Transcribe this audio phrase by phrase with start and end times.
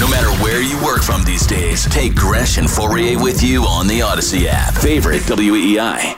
[0.00, 3.88] No matter where you work from these days, take Gresh and Fauria with you on
[3.88, 4.74] the Audacy app.
[4.74, 6.14] Favorite WEI.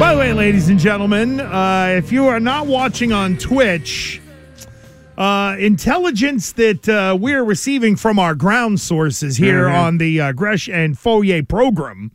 [0.00, 4.20] By the way, ladies and gentlemen, uh, if you are not watching on Twitch,
[5.16, 9.76] uh, intelligence that uh, we're receiving from our ground sources here Mm-hmm.
[9.76, 12.10] on the uh, Gresh and Fauria program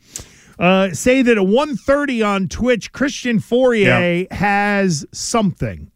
[0.59, 5.91] uh, say that at 1.30 on Twitch, Christian Fauria has something.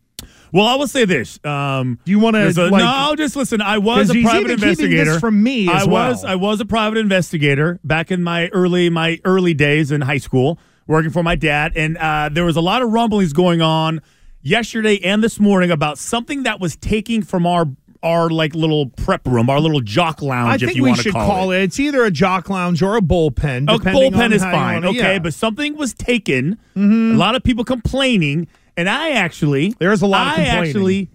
[0.54, 1.40] Well, I will say this.
[1.46, 2.84] Um, Do you want to like?
[2.84, 3.62] no, just listen.
[3.62, 6.26] I was a private investigator this from me as I was.
[6.26, 10.60] I was a private investigator back in my early my early days in high school,
[10.88, 14.02] working for my dad, and uh, there was a lot of rumblings going on
[14.42, 17.66] yesterday and this morning about something that was taking from our
[18.04, 20.98] our like little prep room, our little jock I lounge, if think you we want
[20.98, 21.62] to should call, call it.
[21.62, 23.74] It's either a jock lounge or a bullpen.
[23.74, 25.20] A bullpen is fine, okay, yeah.
[25.20, 26.58] but something was taken.
[26.76, 27.16] Mm-hmm.
[27.16, 31.10] A lot of people complaining, and I actually There's a lot of I actually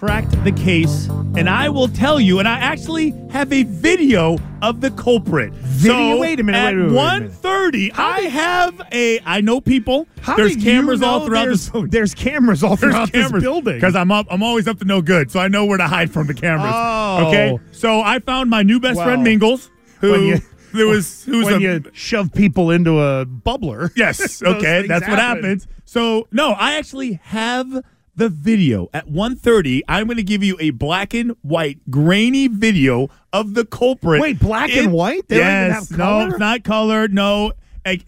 [0.00, 4.80] cracked the case, and I will tell you, and I actually have a video of
[4.80, 5.52] the culprit.
[5.52, 6.14] Video?
[6.14, 7.28] So Wait a minute, At wait a minute, wait a minute.
[7.28, 9.20] one thirty, I have a.
[9.26, 10.08] I know people.
[10.22, 11.86] How there's cameras you know all throughout there's, the.
[11.86, 13.74] There's cameras all throughout cameras this building.
[13.74, 14.26] because I'm up.
[14.30, 16.72] I'm always up to no good, so I know where to hide from the cameras.
[16.74, 17.26] Oh.
[17.28, 20.38] Okay, so I found my new best friend Mingles, who
[20.72, 23.90] there was who's when a you shove people into a bubbler.
[23.94, 24.42] Yes.
[24.50, 24.86] Okay.
[24.86, 25.66] That's what happens.
[25.84, 27.84] So no, I actually have
[28.20, 33.08] the video at 1.30 i'm going to give you a black and white grainy video
[33.32, 35.26] of the culprit Wait, black and white?
[35.28, 36.28] They yes have no color?
[36.28, 37.52] it's not colored no
[37.84, 38.04] it-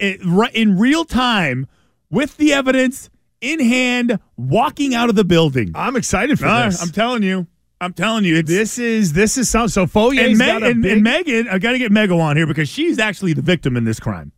[0.55, 1.66] in real time
[2.10, 6.80] with the evidence in hand walking out of the building I'm excited for Ah, this.
[6.83, 7.46] i'm telling you
[7.80, 10.92] i'm telling you it's this is this is so so Foyer's and, Meg- and, big,
[10.92, 13.84] and Megan, I got to get Megan on here because she's actually the victim in
[13.84, 14.30] this crime.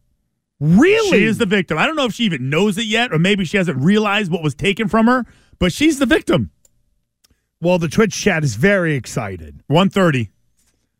[0.61, 1.77] really She is the victim.
[1.77, 4.42] I don't know if she even knows it yet, or maybe she hasn't realized what
[4.42, 5.27] was taken from her,
[5.59, 6.51] but she's the victim.
[7.61, 7.79] well.
[7.79, 9.61] The Twitch chat is very excited.
[9.69, 10.31] 130.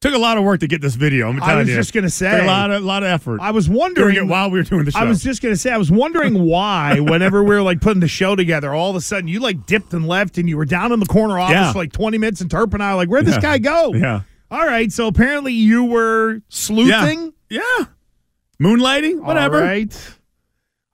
[0.01, 1.29] Took a lot of work to get this video.
[1.31, 1.75] I'm I was you.
[1.77, 2.43] just gonna Took say.
[2.45, 3.41] a lot of lot of effort.
[3.41, 4.99] I was wondering it while we were doing the show.
[4.99, 8.09] I was just gonna say I was wondering why whenever we were like putting the
[8.09, 10.93] show together, all of a sudden you like dipped and left and you were down
[10.93, 11.73] in the corner office Yeah.
[11.73, 13.41] for like 20 minutes and Turp and I were like, where'd this Yeah.
[13.41, 13.95] guy go?
[13.95, 14.21] yeah.
[14.51, 17.33] All right, so apparently you were sleuthing.
[17.49, 17.63] Yeah.
[18.63, 19.57] Moonlighting, whatever.
[19.59, 20.15] All right.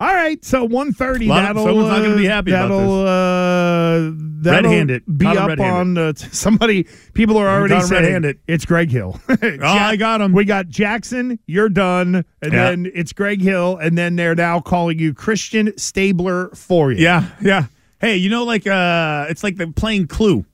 [0.00, 4.10] All right, so 130 that'll someone's not gonna be uh, happy about that'll, Uh,
[4.42, 5.02] that'll Red-handed.
[5.18, 5.60] be up red-handed.
[5.60, 8.38] on uh, somebody people are already saying red-handed.
[8.48, 9.20] it's Greg Hill.
[9.28, 10.32] oh, I got him.
[10.32, 12.70] We got Jackson, you're done, and Yeah.
[12.70, 17.02] then it's Greg Hill, and then they're now calling you Christian Stabler for you.
[17.04, 17.66] Yeah, yeah.
[18.00, 20.46] Hey, you know, like uh it's like the playing Clue,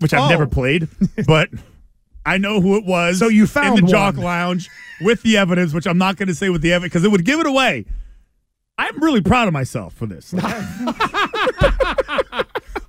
[0.00, 0.28] which I've Oh.
[0.28, 0.88] never played,
[1.26, 1.50] but
[2.26, 3.20] I know who it was.
[3.20, 4.16] So you found in the Jock.
[4.16, 4.68] Lounge
[5.00, 7.24] with the evidence, which I'm not going to say with the evidence because it would
[7.24, 7.84] give it away.
[8.80, 10.34] I'm really proud of myself for this.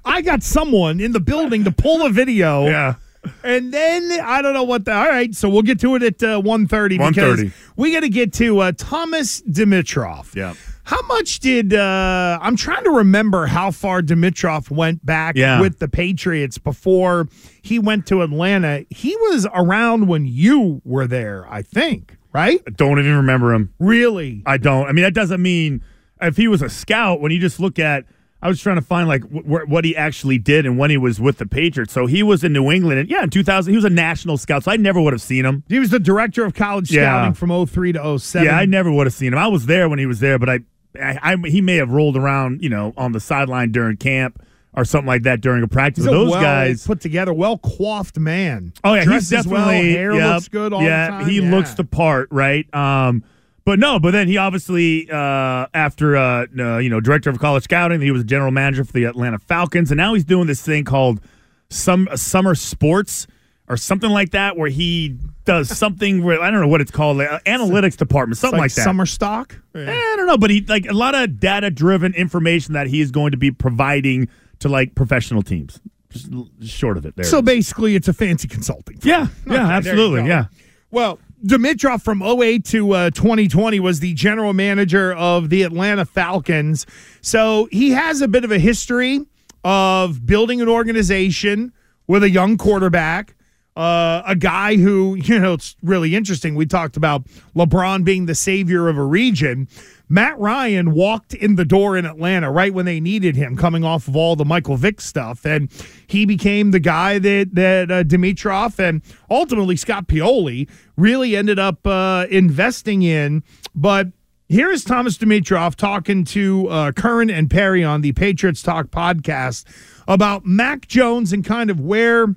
[0.04, 2.66] I got someone in the building to pull a video.
[2.66, 2.96] yeah.
[3.44, 4.94] And then I don't know what the.
[4.96, 7.54] All right, so we'll get to it at uh, 1.30 because 1:30.
[7.76, 10.34] we got to get to uh, Thomas Dimitroff.
[10.36, 10.56] Yeah.
[10.86, 15.62] How much did uh, I'm trying to remember how far Dimitroff went back Yeah.
[15.62, 17.28] with the Patriots before
[17.62, 18.86] he went to Atlanta?
[18.90, 22.62] He was around when you were there, I think, right?
[22.68, 23.74] I don't even remember him.
[23.80, 24.44] Really?
[24.46, 24.88] I don't.
[24.88, 25.84] I mean, that doesn't mean
[26.22, 28.06] if he was a scout, when you just look at,
[28.44, 30.98] I was trying to find like wh- wh- what he actually did and when he
[30.98, 31.94] was with the Patriots.
[31.94, 33.00] So he was in New England.
[33.00, 34.64] And yeah, in 2000, he was a national scout.
[34.64, 35.64] So I never would have seen him.
[35.68, 37.04] He was the director of college Yeah.
[37.04, 38.46] scouting from 03 to 07.
[38.48, 39.40] Yeah, I never would have seen him.
[39.40, 40.60] I was there when he was there, but I,
[41.00, 44.42] I, I he may have rolled around, you know, on the sideline during camp
[44.74, 46.04] or something like that during a practice.
[46.06, 48.74] He's a those well guys, put together, well coiffed man.
[48.84, 51.52] oh yeah, Dresses he's well, definitely hair yep, looks good all yeah, he Yeah.
[51.52, 52.74] looks the part, right?
[52.74, 53.24] Um,
[53.64, 57.64] but no, but then he obviously uh, after uh, uh, you know director of college
[57.64, 60.84] scouting, he was general manager for the Atlanta Falcons, and now he's doing this thing
[60.84, 61.22] called
[61.70, 63.28] some SumerSports
[63.70, 67.18] or something like that, where he does something where I don't know what it's called,
[67.18, 68.84] like, uh, analytics department, something like, that.
[68.84, 69.56] summer stock.
[69.76, 73.00] Eh, I don't know, but he like a lot of data driven information that he
[73.00, 74.28] is going to be providing
[74.62, 75.80] to like professional teams.
[76.10, 76.30] Just
[76.64, 77.26] short of it there.
[77.26, 78.98] So basically, it's a fancy consulting.
[78.98, 79.10] firm.
[79.10, 80.46] yeah, yeah, absolutely, yeah.
[80.90, 86.86] Well, Dimitroff from 08 to uh, 2020 was the general manager of the Atlanta Falcons.
[87.22, 89.26] So he has a bit of a history
[89.64, 91.74] of building an organization
[92.08, 93.36] with a young quarterback.
[93.76, 96.56] Uh, a guy who, you know, it's really interesting.
[96.56, 97.24] We talked about
[97.56, 99.68] LeBron being the savior of a region.
[100.12, 104.10] Matt Ryan walked in the door in Atlanta right when they needed him, coming off
[104.10, 105.72] of all the Michael Vick stuff, and
[106.06, 111.88] he became the guy that that uh, Dimitroff and ultimately Scott Pioli really ended up
[111.88, 113.42] uh, investing in.
[113.74, 114.08] But
[114.50, 119.64] Here is Thomas Dimitroff talking to uh, Curran and Perry on the Patriots Talk podcast
[120.10, 122.36] about Mac Jones and kind of where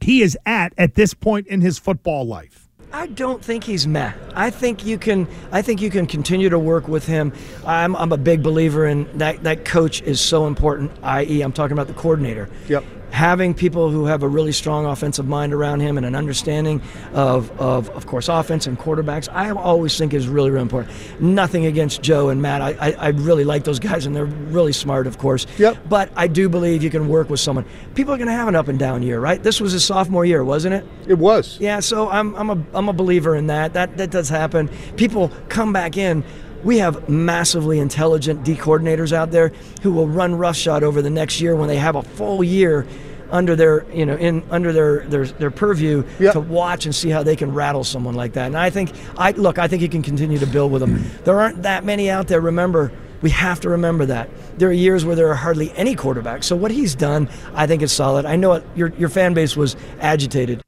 [0.00, 2.65] he is at at this point in his football life.
[2.96, 4.14] I don't think he's meh.
[4.34, 5.28] I think you can.
[5.52, 7.34] I think you can continue to work with him.
[7.66, 9.42] I'm, I'm a big believer in that.
[9.42, 10.90] That coach is so important.
[11.02, 12.48] I.e., I'm talking about the coordinator.
[12.68, 16.82] Yep having people who have a really strong offensive mind around him and an understanding
[17.14, 20.94] of, of, of course, offense and quarterbacks, I always think is really, really important.
[21.20, 22.60] Nothing against Joe and Matt.
[22.60, 25.46] I, I, I, really like those guys, and they're really smart, of course.
[25.58, 25.88] Yep.
[25.88, 27.64] But I do believe you can work with someone.
[27.94, 29.42] People are going to have an up and down year, right?
[29.42, 30.86] This was his sophomore year, wasn't it?
[31.06, 31.58] It was.
[31.60, 33.72] Yeah, so I'm, I'm, a, I'm a believer in that.
[33.72, 34.68] That, that does happen.
[34.96, 36.24] People come back in
[36.66, 39.52] we have massively intelligent D coordinators out there
[39.82, 42.86] who will run roughshod over the next year when they have a full year
[43.30, 46.32] under their you know in under their their, their purview yep.
[46.32, 48.46] to watch and see how they can rattle someone like that.
[48.46, 50.98] And I think I look, I think he can continue to build with them.
[50.98, 51.24] Mm.
[51.24, 52.40] There aren't that many out there.
[52.40, 52.90] Remember,
[53.22, 54.28] we have to remember that
[54.58, 56.44] there are years where there are hardly any quarterbacks.
[56.44, 58.26] So what he's done, I think is solid.
[58.26, 60.62] I know it, your your fan base was agitated.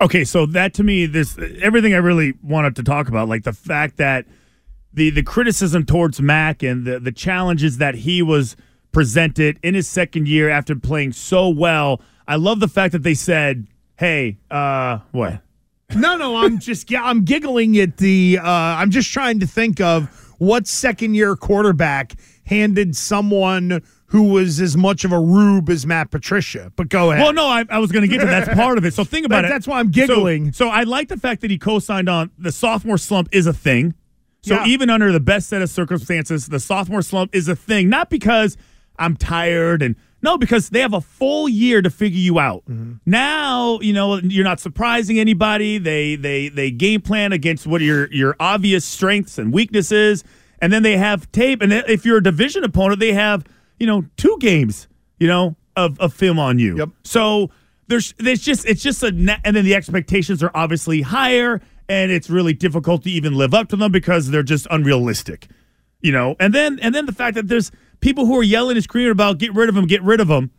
[0.00, 3.52] Okay, so that to me, this everything I really wanted to talk about, like the
[3.52, 4.24] fact that
[4.92, 8.56] the the criticism towards Mac and the the challenges that he was
[8.92, 12.00] presented in his second year after playing so well.
[12.28, 13.66] I love the fact that they said,
[13.96, 15.40] "Hey, uh, what?"
[15.94, 18.38] No, no, I'm just I'm giggling at the.
[18.40, 20.08] Uh, I'm just trying to think of
[20.38, 22.14] what second year quarterback
[22.44, 26.70] handed someone who was as much of a rube as Matt Patricia.
[26.76, 27.22] But go ahead.
[27.22, 28.46] Well, no, I, I was going to get to that.
[28.46, 28.92] that's part of it.
[28.92, 29.48] So think about it.
[29.48, 30.52] That's why I'm giggling.
[30.52, 33.54] So, so, I like the fact that he co-signed on the sophomore slump is a
[33.54, 33.94] thing.
[34.42, 34.66] So yeah.
[34.66, 37.88] even under the best set of circumstances, the sophomore slump is a thing.
[37.88, 38.56] Not because
[38.98, 42.64] I'm tired and no, because they have a full year to figure you out.
[42.66, 42.94] Mm-hmm.
[43.06, 45.78] Now, you know, you're not surprising anybody.
[45.78, 50.22] They they they game plan against what your your obvious strengths and weaknesses,
[50.60, 51.60] and then they have tape.
[51.60, 53.44] And if you're a division opponent, they have
[53.80, 54.86] you know two games,
[55.18, 56.78] you know, of, of film on you.
[56.78, 56.90] Yep.
[57.02, 57.50] So
[57.88, 59.08] there's there's just it's just a
[59.44, 63.68] and then the expectations are obviously higher, and it's really difficult to even live up
[63.68, 65.48] to them because they're just unrealistic.
[66.00, 67.70] You know, and then and then the fact that there's
[68.00, 70.50] people who are yelling and screaming about get rid of him, get rid of him.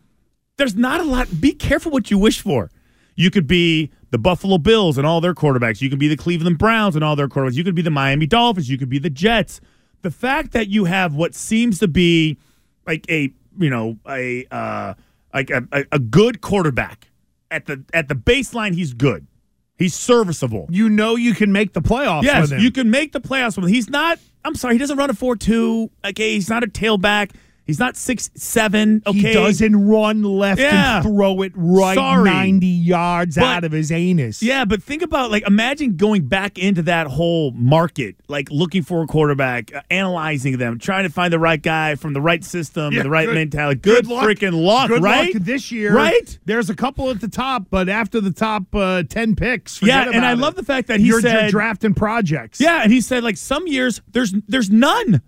[0.56, 1.40] There's not a lot.
[1.40, 2.70] Be careful what you wish for.
[3.16, 5.80] You could be the Buffalo Bills and all their quarterbacks.
[5.80, 7.54] You could be the Cleveland Browns and all their quarterbacks.
[7.54, 8.70] You could be the Miami Dolphins.
[8.70, 9.60] You could be the Jets.
[10.02, 12.38] The fact that you have what seems to be
[12.86, 14.94] like a you know a uh,
[15.32, 17.08] like a, a good quarterback
[17.50, 19.26] at the at the baseline, he's good.
[19.76, 20.66] He's serviceable.
[20.70, 22.22] You know you can make the playoffs.
[22.22, 23.72] Yes, you can make the playoffs with him.
[23.72, 24.18] He's not.
[24.44, 25.90] I'm sorry, he doesn't run a four two.
[26.04, 27.32] Okay, he's not a tailback.
[27.64, 29.02] He's not six seven.
[29.06, 30.96] Okay, he doesn't run left yeah.
[30.96, 32.28] and throw it right Sorry.
[32.28, 34.42] ninety yards but, out of his anus.
[34.42, 39.02] Yeah, but think about like imagine going back into that whole market, like looking for
[39.02, 42.92] a quarterback, uh, analyzing them, trying to find the right guy from the right system,
[42.92, 43.80] yeah, the right good, mentality.
[43.80, 45.32] Good, good freaking luck, good right?
[45.32, 46.38] Luck this year, right?
[46.44, 50.24] There's a couple at the top, but after the top uh, ten picks, yeah, and
[50.24, 50.38] I it.
[50.38, 52.60] love the fact that he you're, said you're drafting projects.
[52.60, 55.22] Yeah, and he said like some years there's there's none.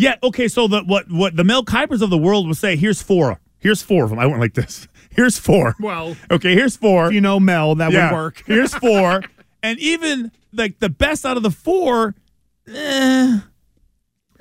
[0.00, 3.02] Yeah, okay, so the what what the Mel Kipers of the world would say, here's
[3.02, 3.38] four.
[3.58, 4.18] Here's four of them.
[4.18, 4.88] I went like this.
[5.12, 5.74] Here's four.
[5.80, 7.12] Well, okay, here's four.
[7.12, 8.10] you know Mel, that yeah.
[8.10, 8.42] would work.
[8.46, 9.22] here's four.
[9.62, 12.14] And even like the best out of the four,
[12.66, 13.40] eh,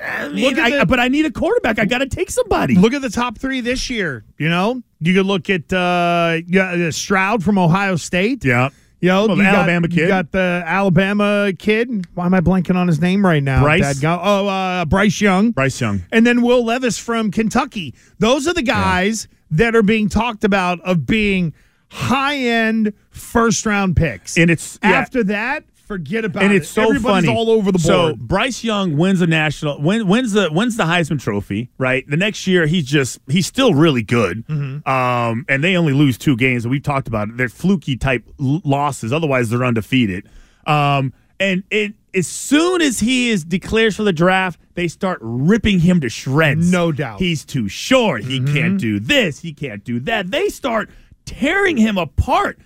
[0.01, 1.77] I mean, I, the, but I need a quarterback.
[1.77, 2.75] I got to take somebody.
[2.75, 4.23] Look at the top three this year.
[4.37, 8.45] You know, you could look at uh, yeah, Stroud from Ohio State.
[8.45, 8.69] Yeah.
[9.01, 10.01] You know, well, you Alabama got, kid.
[10.01, 12.05] You got the Alabama kid.
[12.15, 13.63] Why am I blanking on his name right now?
[13.63, 14.03] Bryce.
[14.03, 15.51] Oh, uh, Bryce Young.
[15.51, 16.03] Bryce Young.
[16.11, 17.95] And then Will Levis from Kentucky.
[18.19, 19.57] Those are the guys yeah.
[19.57, 21.53] that are being talked about of being
[21.89, 24.37] high end first round picks.
[24.37, 24.89] And it's yeah.
[24.91, 26.45] after that, forget about it.
[26.45, 26.57] and it.
[26.57, 27.35] it's so Everybody's funny.
[27.35, 27.81] all over the board.
[27.81, 31.71] So Bryce Young wins the national win, wins the wins the Heisman Trophy.
[31.79, 34.45] Right, the next year he's just he's still really good.
[34.47, 34.87] Mm-hmm.
[34.87, 37.37] Um, and they only lose two games, and we've talked about it.
[37.37, 39.11] They're fluky type l- losses.
[39.11, 40.29] Otherwise, they're undefeated.
[40.67, 45.79] Um, and it as soon as he is declared for the draft, they start ripping
[45.79, 46.71] him to shreds.
[46.71, 48.23] No doubt, he's too short.
[48.23, 48.53] He mm-hmm.
[48.53, 49.39] can't do this.
[49.39, 50.29] He can't do that.
[50.29, 50.91] They start
[51.25, 52.59] tearing him apart.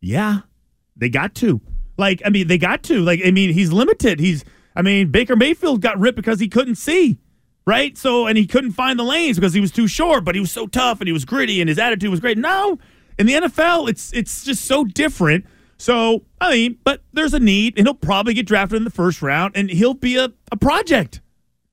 [0.00, 0.40] Yeah,
[0.96, 1.60] they got to.
[2.02, 3.00] Like, I mean, they got to.
[3.00, 4.18] Like, I mean, he's limited.
[4.18, 4.44] He's,
[4.74, 7.20] I mean, Baker Mayfield got ripped because he couldn't see,
[7.64, 7.96] right?
[7.96, 10.50] So, and he couldn't find the lanes because he was too short, but he was
[10.50, 12.38] so tough and he was gritty and his attitude was great.
[12.38, 12.76] Now,
[13.20, 15.46] in the NFL, it's it's just so different.
[15.78, 19.22] So, I mean, but there's a need, and he'll probably get drafted in the first
[19.22, 21.20] round, and he'll be a, a project,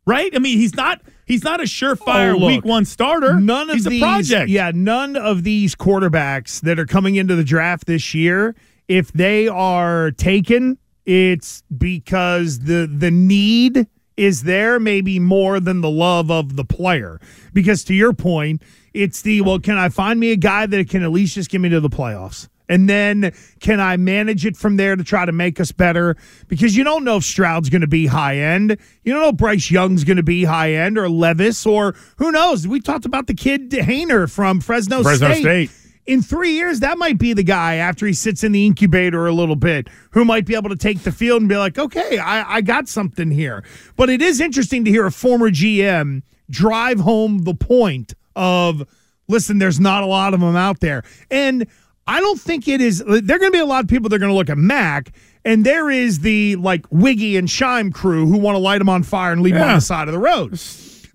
[0.05, 0.31] right?
[0.35, 3.39] I mean, he's not he's not a surefire oh, look, week one starter.
[3.39, 4.51] None of he's these, a project.
[4.51, 8.55] Yeah, none of these quarterbacks that are coming into the draft this year
[8.89, 15.89] if they are taken, it's because the the need is there maybe more than the
[15.89, 17.21] love of the player.
[17.53, 18.61] Because to your point,
[18.93, 21.61] it's the well, can I find me a guy that can at least just get
[21.61, 22.49] me to the playoffs?
[22.67, 26.15] And then can I manage it from there to try to make us better?
[26.47, 28.77] Because you don't know if Stroud's going to be high end.
[29.03, 32.31] You don't know if Bryce Young's going to be high end or Levis or who
[32.31, 32.67] knows.
[32.67, 35.69] We talked about the kid Haener from Fresno, Fresno State.
[35.69, 35.71] State.
[36.09, 39.31] In three years, that might be the guy after he sits in the incubator a
[39.31, 42.55] little bit who might be able to take the field and be like, okay, I,
[42.55, 43.63] I got something here.
[43.95, 48.89] But it is interesting to hear a former GM drive home the point of,
[49.27, 51.03] listen, there's not a lot of them out there.
[51.29, 51.67] And
[52.07, 53.03] I don't think it is.
[53.05, 54.57] There are going to be a lot of people that are going to look at
[54.57, 55.11] Mac,
[55.45, 59.03] and there is the like Wiggy and Shime crew who want to light him on
[59.03, 60.59] fire and leave him on the side of the road.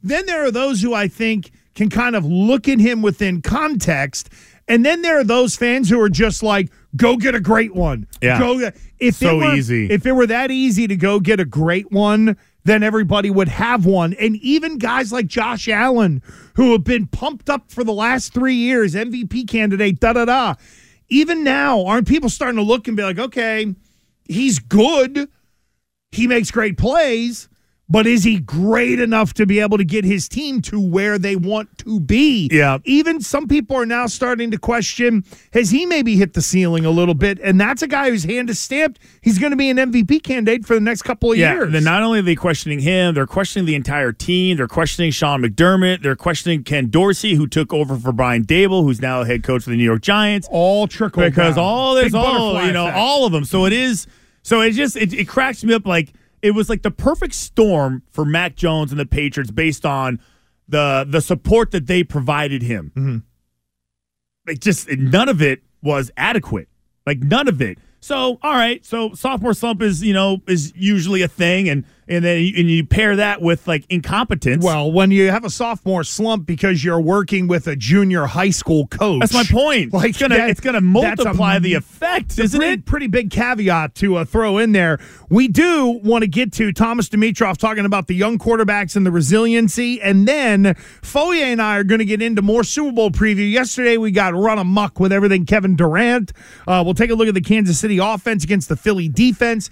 [0.04, 4.30] Then there are those who I think can kind of look at him within context,
[4.68, 8.06] and then there are those fans who are just like, "Go get a great one."
[8.22, 8.38] Yeah.
[8.38, 9.90] Go get, if So it were, easy.
[9.90, 13.84] If it were that easy to go get a great one, then everybody would have
[13.84, 14.14] one.
[14.14, 16.22] And even guys like Josh Allen,
[16.54, 20.54] who have been pumped up for the last three years, MVP candidate, da da da.
[21.10, 23.74] Even now, aren't people starting to look and be like, okay,
[24.24, 25.28] he's good.
[26.12, 27.48] He makes great plays,
[27.88, 31.36] but is he great enough to be able to get his team to where they
[31.36, 32.48] want to be?
[32.50, 32.78] Yeah.
[32.84, 35.22] Even some people are now starting to question
[35.52, 37.38] has he maybe hit the ceiling a little bit?
[37.40, 39.00] And that's a guy whose hand is stamped.
[39.20, 41.72] He's going to be an MVP candidate for the next couple of Yeah, years.
[41.72, 44.56] then not only are they questioning him, they're questioning the entire team.
[44.56, 46.02] They're questioning Sean McDermott.
[46.02, 49.70] They're questioning Ken Dorsey, who took over for Brian Daboll, who's now head coach for
[49.70, 50.48] the New York Giants.
[50.50, 51.64] all trickle because down.
[51.64, 52.96] all this, Big all you know, effect.
[52.98, 53.44] all of them.
[53.44, 54.06] So it is.
[54.42, 55.86] So it just it, it cracks me up.
[55.86, 56.12] Like
[56.44, 60.20] it was like the perfect storm for Mac Jones and the Patriots based on
[60.68, 62.92] the the support that they provided him.
[62.94, 63.18] Mm-hmm.
[64.46, 66.68] Like just none of it was adequate.
[67.06, 67.78] Like none of it.
[68.00, 68.84] So all right.
[68.84, 72.70] So sophomore slump is you know is usually a thing, and and then you, and
[72.70, 74.64] you pair that with like incompetence.
[74.64, 78.86] Well, when you have a sophomore slump because you're working with a junior high school
[78.86, 79.92] coach, that's my point.
[79.92, 82.84] Like it's gonna that- it's gonna that's a- multiply the effect, isn't pretty, it?
[82.86, 84.98] Pretty big caveat to uh, throw in there.
[85.30, 89.10] We do want to get to Thomas Dimitroff talking about the young quarterbacks and the
[89.10, 93.50] resiliency, and then Foye and I are going to get into more Super Bowl preview.
[93.50, 96.32] Yesterday we got run amok with everything Kevin Durant.
[96.68, 99.70] Uh, we'll take a look at the Kansas City offense against the Philly defense.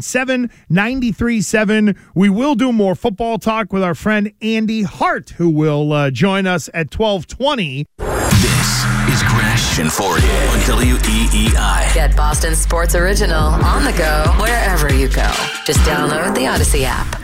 [0.00, 1.96] 617-779-7937.
[2.14, 6.46] We will do more football talk with our friend Andy Hart, who will uh, join
[6.46, 7.86] us at 1220.
[7.98, 11.94] This is Gresh and Fauria on WEEI.
[11.94, 15.30] Get Boston Sports Original on the go wherever you go.
[15.64, 17.21] Just download the Audacy app.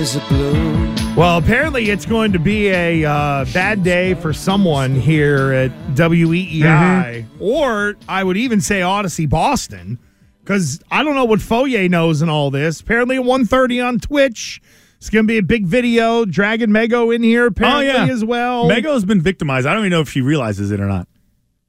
[0.00, 0.94] Is a blue.
[1.14, 7.26] Well, apparently it's going to be a uh, bad day for someone here at WEEI,
[7.38, 9.98] or I would even say Audacy Boston,
[10.42, 12.80] because I don't know what Foye knows in all this.
[12.80, 14.62] Apparently at 1.30 on Twitch,
[14.96, 16.24] it's going to be a big video.
[16.24, 18.10] Dragon Mego in here apparently Oh, yeah.
[18.10, 18.70] as well.
[18.70, 19.66] Mego's been victimized.
[19.66, 21.08] I don't even know if she realizes it or not.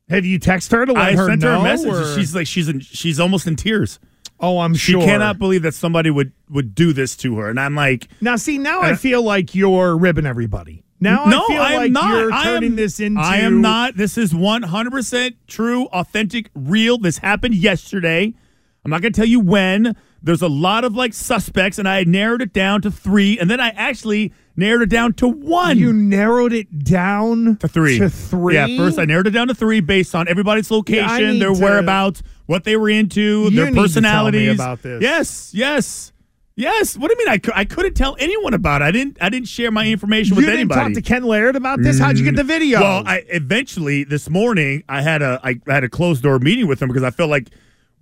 [0.10, 1.50] Have you texted her to let I her sent know?
[1.56, 1.94] her a message.
[1.94, 4.00] or- She's like she's in, she's almost in tears.
[4.42, 5.02] Oh, I'm She sure.
[5.02, 7.50] She cannot believe that somebody would would do this to her.
[7.50, 10.84] And I'm like, Now, see, now I Uh, feel like you're ribbing everybody.
[11.00, 12.10] Now no, I feel I am like not.
[12.12, 13.20] you're I turning am, this into.
[13.22, 13.96] I am not.
[13.98, 16.98] This is 100 percent true, authentic, real.
[17.00, 18.34] This happened yesterday.
[18.86, 19.96] I'm not going to tell you when.
[20.24, 23.60] There's a lot of like suspects, and I narrowed it down to three, and then
[23.60, 25.78] I actually narrowed it down to one.
[25.80, 27.98] You narrowed it down to three.
[27.98, 28.54] To three.
[28.54, 31.60] Yeah, first I narrowed it down to three based on everybody's location, need their to-
[31.60, 34.54] whereabouts, what they were into, You their need to tell me personalities.
[34.54, 35.02] about this.
[35.02, 36.12] Yes, yes,
[36.56, 36.96] yes.
[36.98, 37.40] What do you mean?
[37.56, 38.86] I, I couldn't tell anyone about it.
[38.86, 39.18] I didn't.
[39.22, 40.82] I didn't share my information You with didn't anybody.
[40.82, 41.98] talk to Ken Laird about this.
[41.98, 42.80] How'd you get the video?
[42.80, 46.80] Well, I eventually this morning I had a I had a closed door meeting with
[46.80, 47.48] him because I felt like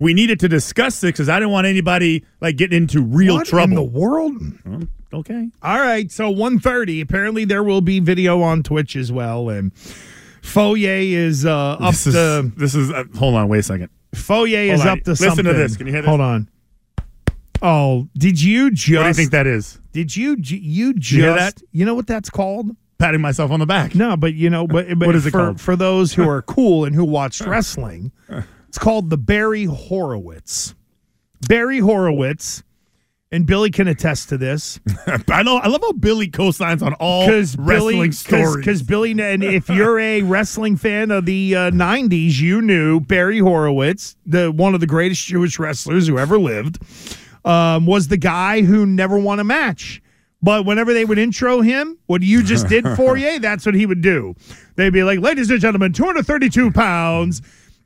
[0.00, 3.46] we needed to discuss this because I didn't want anybody like getting into real what
[3.46, 3.70] trouble.
[3.70, 4.32] in the world?
[5.12, 5.48] okay.
[5.62, 7.02] All right, so 1.30.
[7.02, 9.72] Apparently, there will be video on Twitch as well, and
[10.42, 10.76] Foye
[11.12, 13.90] is uh, up This is, to this is uh, hold on, wait a second.
[14.14, 14.88] Foye is on.
[14.88, 15.44] up to something.
[15.44, 15.76] Listen to this.
[15.76, 16.08] Can you hear this?
[16.08, 16.48] Hold on.
[17.62, 18.90] Oh, did you just?
[18.96, 19.78] What do you think that is?
[19.92, 20.36] Did you?
[20.38, 21.10] You just?
[21.14, 21.60] hear that?
[21.72, 22.70] You know what that's called?
[22.98, 23.94] Patting myself on the back.
[23.94, 25.60] No, but you know, but, but What is it for, called?
[25.60, 28.12] for those who are cool and who watched wrestling,
[28.70, 30.76] it's called the Barry Horowitz.
[31.48, 32.62] Barry Horowitz,
[33.32, 34.78] and Billy can attest to this
[35.28, 35.56] I know.
[35.56, 38.56] I love how Billy co-signs on all wrestling Billy, stories.
[38.58, 43.40] because Billy, and if you're a wrestling fan of the uh, '90s, you knew Barry
[43.40, 46.78] Horowitz, the one of the greatest Jewish wrestlers who ever lived.
[47.44, 50.00] um, was the guy who never won a match.
[50.42, 54.00] But whenever they would intro him, what you just did, Fauria, that's what he would
[54.00, 54.36] do.
[54.76, 57.42] They'd be like, ladies and gentlemen, 232 pounds.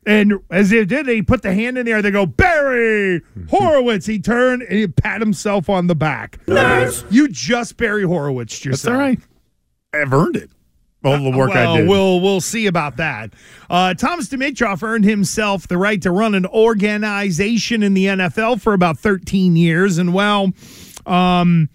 [0.06, 2.02] And as they did, he put the hand in the air.
[2.02, 4.06] They go, Barry Horowitz.
[4.06, 6.38] He turned and he pat himself on the back.
[6.46, 7.04] Nice.
[7.10, 8.82] You just Barry Horowitz yourself.
[8.82, 9.20] That's all right.
[9.94, 10.50] I've earned it.
[11.04, 11.88] All the work well, I did.
[11.88, 13.34] We'll we'll see about that.
[13.68, 18.72] Uh, Thomas Dimitroff earned himself the right to run an organization in the NFL for
[18.72, 20.52] about 13 years, and well,
[21.04, 21.68] um,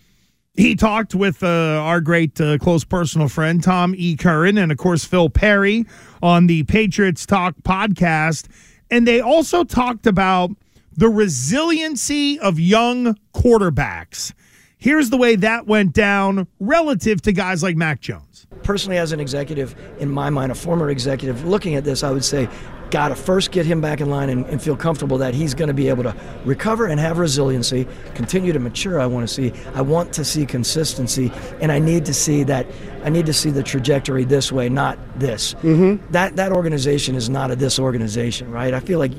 [0.60, 4.18] he talked with uh, our great uh, close personal friend Tom E.
[4.18, 5.86] Curran and of course Phil Perry
[6.22, 8.48] on the Patriots Talk podcast,
[8.92, 10.52] and they also talked about
[10.98, 14.34] the resiliency of young quarterbacks.
[14.78, 18.46] Here's the way that went down relative to guys like Mac Jones.
[18.64, 22.26] Personally, as an executive, in my mind, a former executive, looking at this, I would
[22.26, 22.50] say,
[22.92, 25.68] got to first get him back in line and, and feel comfortable that he's going
[25.68, 26.16] to be able to
[26.46, 29.00] recover and have resiliency, continue to mature.
[29.00, 29.54] I want to see.
[29.74, 31.32] I want to see consistency,
[31.62, 32.66] and I need to see that.
[33.04, 35.54] I need to see the trajectory this way, not this.
[35.56, 36.12] Mm-hmm.
[36.12, 38.74] That that organization is not a this organization, right?
[38.74, 39.12] I feel like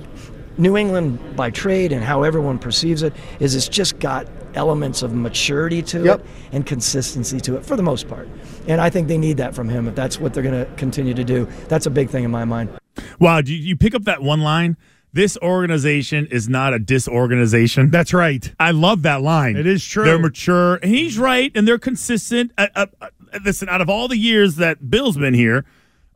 [0.59, 5.15] New England, by trade and how everyone perceives it, is it's just got elements of
[5.15, 6.21] maturity to Yep.
[6.21, 8.29] it and consistency to it for the most part.
[8.67, 11.15] And I think they need that from him if that's what they're going to continue
[11.15, 11.49] to do.
[11.69, 12.80] That's a big thing in my mind.
[13.21, 14.77] Wow, do you, you pick up that one line?
[15.13, 17.91] This organization is not a disorganization.
[17.91, 18.53] That's right.
[18.61, 19.57] I love that line.
[19.57, 20.05] It is true.
[20.05, 22.53] They're mature, and he's right, and they're consistent.
[22.57, 23.09] Uh, uh, uh,
[23.45, 25.65] listen, out of all the years that Bill's been here,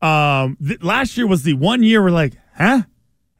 [0.00, 2.82] um, th- last year was the one year we're like, huh?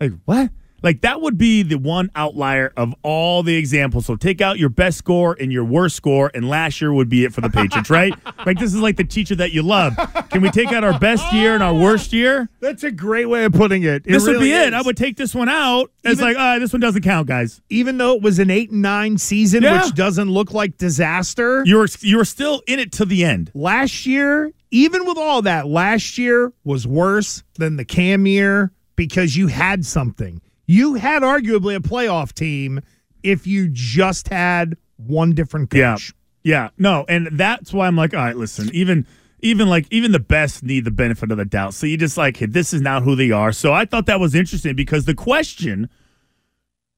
[0.00, 0.50] Like what?
[0.85, 4.05] Like that would be the one outlier of all the examples.
[4.07, 7.25] So take out your best score and your worst score, and last year would be
[7.25, 8.14] it for the Patriots, right?
[8.45, 9.97] Like this is like the teacher that you love.
[10.29, 12.50] Can we take out our best year and our worst year?
[12.61, 14.03] That's a great way of putting it.
[14.05, 14.75] It this would really be it.
[14.75, 15.91] I would take this one out.
[16.05, 17.62] It's like, this one doesn't count, guys.
[17.71, 19.83] even though it was an eight and nine season, Yeah.
[19.83, 21.62] which doesn't look like disaster.
[21.64, 23.50] You were you were still in it to the end.
[23.55, 29.37] last year, even with all that, last year was worse than the Cam year because
[29.37, 30.42] you had something.
[30.66, 32.81] You had arguably a playoff team
[33.22, 35.79] if you just had one different coach.
[35.79, 35.98] Yeah.
[36.44, 36.68] Yeah.
[36.79, 39.07] No, and that's why I'm like, all right, listen, even
[39.40, 41.74] even like even the best need the benefit of the doubt.
[41.74, 43.53] So you just like, hey, this is not who they are.
[43.53, 45.88] So I thought that was interesting because the question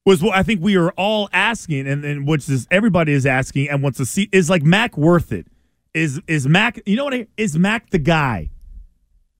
[0.05, 3.69] was what I think we are all asking, and, and which is everybody is asking,
[3.69, 5.47] and wants to see is like Mac worth it?
[5.93, 6.79] Is is Mac?
[6.85, 7.13] You know what?
[7.13, 8.49] I, is Mac the guy?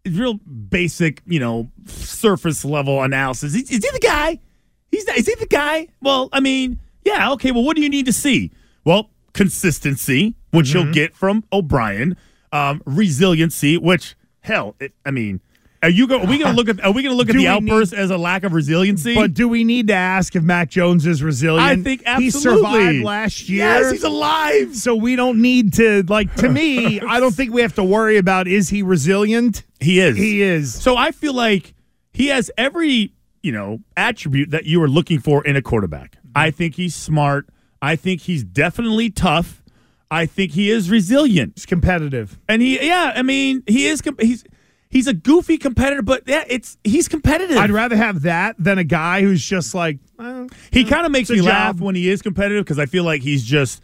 [0.09, 3.55] Real basic, you know, surface level analysis.
[3.55, 4.39] Is, is he the guy?
[4.91, 5.87] He's not, is he the guy?
[6.01, 7.51] Well, I mean, yeah, okay.
[7.51, 8.51] Well, what do you need to see?
[8.85, 12.17] Well, consistency, which you'll get from O'Brien,
[12.51, 15.41] um, resiliency, which hell, it, I mean,
[15.87, 16.19] are you go?
[16.19, 16.83] Are we going to look at?
[16.83, 19.15] Are we going to look at the outburst as a lack of resiliency?
[19.15, 21.65] But do we need to ask if Mac Jones is resilient?
[21.65, 23.59] I think he survived last year.
[23.59, 24.75] Yes, he's alive.
[24.75, 28.17] So we don't need to like to me, I don't think we have to worry
[28.17, 29.63] about is he resilient?
[29.79, 30.17] He is.
[30.17, 30.73] He is.
[30.73, 31.73] So I feel like
[32.11, 36.17] he has every, you know, attribute that you are looking for in a quarterback.
[36.35, 37.47] I think he's smart.
[37.81, 39.63] I think he's definitely tough.
[40.11, 41.53] I think he is resilient.
[41.55, 42.37] He's competitive.
[42.49, 44.43] And he yeah, I mean, he is he's
[44.89, 47.57] he's a goofy competitor, but yeah, it's he's competitive.
[47.57, 51.29] I'd rather have that than a guy who's just like eh, he kind of makes
[51.29, 53.83] me laugh when he is competitive because I feel like he's just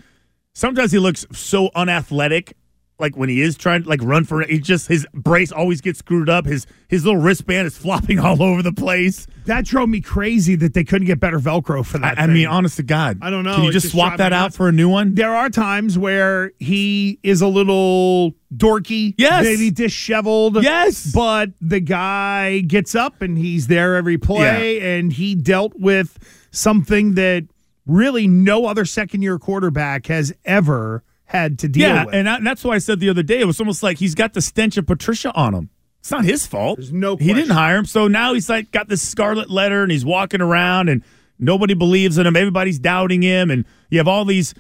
[0.54, 2.56] sometimes he looks so unathletic.
[3.00, 5.82] Like when he is trying to like run for it, he just his brace always
[5.82, 6.46] gets screwed up.
[6.46, 9.26] His his little wristband is flopping all over the place.
[9.46, 12.20] that drove me crazy that they couldn't get better Velcro for that.
[12.20, 13.56] I, I mean, honest to God, I don't know.
[13.56, 15.16] Can you just just swap that out for a new one?
[15.16, 19.44] there are times where he is a little dorky, Yes.
[19.44, 20.64] maybe disheveled.
[20.64, 21.12] Yes.
[21.14, 26.20] but the guy gets up and he's there every play, and he dealt with
[26.52, 27.48] something that
[27.88, 31.04] really no other second year quarterback has ever
[31.34, 32.14] had to deal Yeah, with.
[32.16, 34.16] and, I, and that's why I said the other day it was almost like he's
[34.16, 35.70] got the stench of Patricia on him.
[36.00, 36.78] It's not his fault.
[36.78, 39.92] There's no He didn't hire him, so now he's like got this scarlet letter and
[39.92, 41.02] he's walking around and
[41.40, 42.36] nobody believes in him.
[42.36, 44.54] Everybody's doubting him, and you have all these.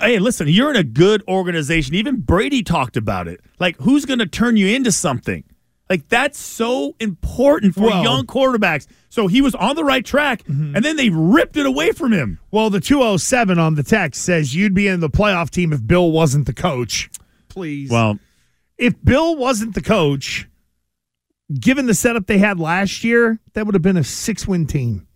[0.00, 1.94] Hey, listen, you're in a good organization.
[1.94, 3.40] Even Brady talked about it.
[3.58, 5.42] Like, who's going to turn you into something?
[5.90, 8.86] Like that's so important for Well- young quarterbacks.
[9.08, 10.76] So he was on the right track, Mm-hmm.
[10.76, 12.38] and then they ripped it away from him.
[12.52, 16.10] well, the 207 on the text says you'd be in the playoff team if Bill
[16.12, 17.10] wasn't the coach.
[17.48, 17.90] Please.
[17.90, 18.20] Well,
[18.78, 20.48] if Bill wasn't the coach,
[21.52, 25.08] given the setup they had last year, that would have been a six win team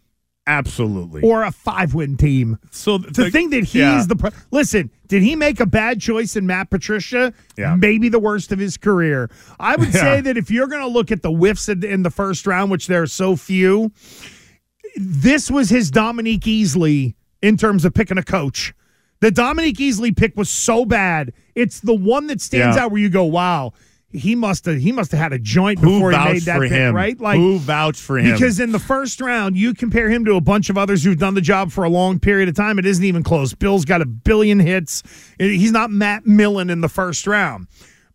[0.47, 1.23] absolutely.
[1.23, 2.59] or a five win team.
[2.71, 4.05] so To think that he's yeah.
[4.07, 7.33] the pro- listen, did he make a bad choice in Matt Patricia?
[7.57, 7.77] Yeah.
[7.77, 9.31] Maybe the worst of his career.
[9.59, 10.01] I would Yeah.
[10.01, 12.71] say that if you're going to look at the whiffs in, in the first round,
[12.71, 13.93] which there are so few,
[14.97, 18.75] this was his Dominique Easley in terms of picking a coach.
[19.21, 21.33] The Dominique Easley pick was so bad.
[21.55, 22.85] It's the one that stands Yeah.
[22.85, 23.73] out where you go, "Wow,
[24.15, 26.95] he must have he must have had a joint before he made that pick, him?
[26.95, 28.33] right?" Like Who vouched for him?
[28.33, 31.35] because in the first round, you compare him to a bunch of others who've done
[31.35, 32.79] the job for a long period of time.
[32.79, 33.55] It isn't even close.
[33.55, 35.03] Bill's got a billion hits.
[35.39, 37.67] He's not Matt Millen in the first round.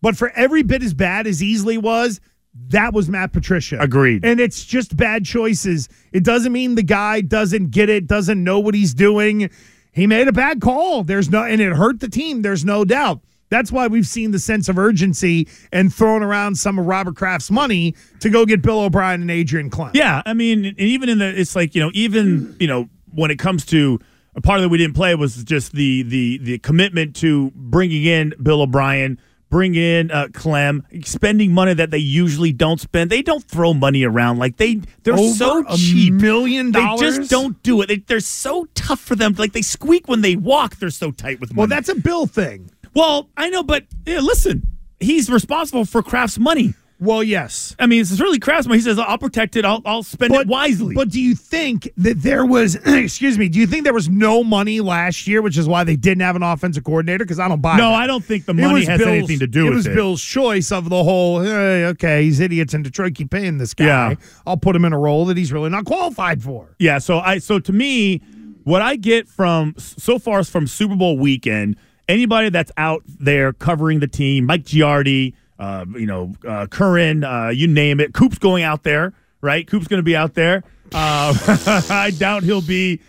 [0.02, 2.22] But for every bit as bad as Easley was,
[2.70, 3.78] that was Matt Patricia.
[3.80, 4.24] Agreed.
[4.24, 5.90] And it's just bad choices.
[6.12, 9.50] It doesn't mean the guy doesn't get it, doesn't know what he's doing.
[9.92, 11.04] He made a bad call.
[11.04, 12.42] There's no, and it hurt the team.
[12.42, 13.22] There's no doubt.
[13.50, 17.50] That's why we've seen the sense of urgency and throwing around some of Robert Kraft's
[17.52, 19.92] money to go get Bill O'Brien and Adrian Klemm.
[19.96, 23.32] Yeah, I mean, and even in the, it's like you know, even you know, when
[23.32, 24.00] it comes to
[24.36, 28.06] a part of that we didn't play was just the the the commitment to bringing
[28.06, 33.10] in Bill O'Brien, bringing in uh, Klemm, spending money that they usually don't spend.
[33.10, 36.14] They don't throw money around like they they're Over so cheap.
[36.14, 37.00] million dollars.
[37.00, 37.88] They just don't do it.
[37.88, 39.34] They, they're so tough for them.
[39.38, 40.76] Like they squeak when they walk.
[40.76, 41.62] They're so tight with money.
[41.62, 42.70] Well, that's a Bill thing.
[42.94, 44.64] Well, I know, but yeah, listen,
[45.00, 46.74] he's responsible for Kraft's money.
[47.02, 47.78] Well, yes.
[47.80, 48.80] I mean, it's really Kraft's money.
[48.80, 49.64] He says, "I'll protect it.
[49.64, 53.58] I'll, I'll spend it wisely." But do you think that there was, excuse me, do
[53.58, 56.44] you think there was no money last year, which is why they didn't have an
[56.44, 57.24] offensive coordinator?
[57.24, 57.96] Because I don't buy No, that.
[58.02, 59.88] I don't think the It money was has Bill's- anything to do it with was
[59.88, 59.96] it.
[59.96, 63.86] Bill's choice of the whole, hey, okay, he's idiots in Detroit keep paying this guy.
[63.86, 64.16] Yeah.
[64.46, 66.76] I'll put him in a role that he's really not qualified for.
[66.80, 68.18] Yeah, so I so to me,
[68.66, 71.78] what I get from so far from Super Bowl weekend,
[72.10, 77.50] anybody that's out there covering the team, Mike Giardi, uh, you know, uh, Curran, uh,
[77.50, 78.14] you name it.
[78.14, 79.66] Coop's going out there, right?
[79.66, 80.64] Coop's going to be out there.
[80.94, 81.34] Uh,
[81.90, 83.00] I doubt he'll be.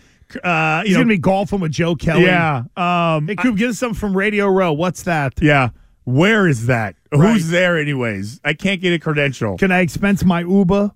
[0.43, 2.23] Uh, He's know, going to be golfing with Joe Kelly.
[2.23, 4.71] yeah, um, Hey, Coop, get us something from Radio Row.
[4.71, 5.33] What's that?
[5.41, 5.69] yeah.
[6.05, 6.95] Where is that?
[7.11, 7.33] Right.
[7.33, 8.39] Who's there, anyways?
[8.43, 9.57] I can't get a credential.
[9.57, 10.91] Can I expense my Uber?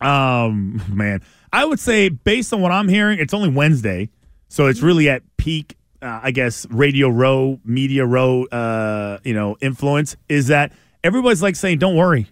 [0.00, 1.20] Um, man,
[1.52, 4.08] I would say based on what I'm hearing, it's only Wednesday,
[4.48, 5.76] so it's really at peak.
[6.02, 10.72] Uh, I guess radio row, media row, uh, you know, influence is that
[11.04, 12.26] everybody's like saying, "Don't worry."